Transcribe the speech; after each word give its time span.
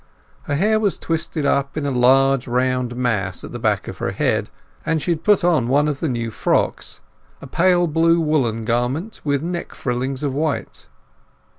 Her 0.45 0.55
hair 0.55 0.79
was 0.79 0.97
twisted 0.97 1.45
up 1.45 1.77
in 1.77 1.85
a 1.85 1.91
large 1.91 2.47
round 2.47 2.95
mass 2.95 3.43
at 3.43 3.51
the 3.51 3.59
back 3.59 3.87
of 3.87 3.99
her 3.99 4.09
head, 4.09 4.49
and 4.83 4.99
she 4.99 5.11
had 5.11 5.23
put 5.23 5.43
on 5.43 5.67
one 5.67 5.87
of 5.87 5.99
the 5.99 6.09
new 6.09 6.31
frocks—a 6.31 7.45
pale 7.45 7.85
blue 7.85 8.19
woollen 8.19 8.65
garment 8.65 9.21
with 9.23 9.43
neck 9.43 9.73
frillings 9.75 10.23
of 10.23 10.33
white. 10.33 10.87